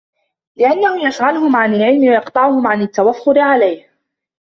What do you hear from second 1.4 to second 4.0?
عَنْ الْعِلْمِ وَيَقْطَعُهُمْ عَنْ التَّوَفُّرِ عَلَيْهِ